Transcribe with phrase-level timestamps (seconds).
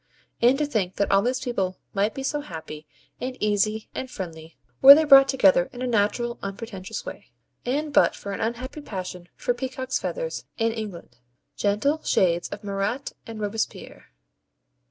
[0.41, 2.87] And to think that all these people might be so happy,
[3.19, 7.27] and easy, and friendly, were they brought together in a natural unpretentious way,
[7.67, 11.17] and but for an unhappy passion for peacocks' feathers in England.
[11.55, 14.07] Gentle shades of Marat and Robespierre!